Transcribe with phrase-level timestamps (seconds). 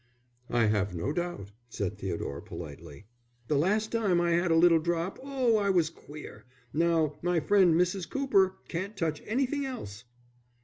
[0.49, 3.05] "I have no doubt," said Theodore, politely.
[3.47, 6.45] "The last time I 'ad a little drop oh, I was queer.
[6.73, 8.09] Now, my friend, Mrs.
[8.09, 10.05] Cooper, can't touch anything else."